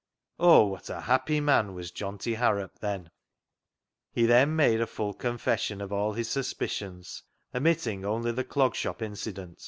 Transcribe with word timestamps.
Oh 0.39 0.65
what 0.65 0.89
a 0.89 1.01
happy 1.01 1.39
man 1.39 1.75
was 1.75 1.91
Johnty 1.91 2.35
Harrop 2.35 2.79
then! 2.79 3.11
He 4.11 4.25
made 4.45 4.81
a 4.81 4.87
full 4.87 5.13
confession 5.13 5.79
of 5.79 5.93
all 5.93 6.13
his 6.13 6.27
sus 6.27 6.55
picions, 6.55 7.21
omitting 7.53 8.03
only 8.03 8.31
the 8.31 8.43
Clog 8.43 8.73
Shop 8.73 9.03
incident. 9.03 9.59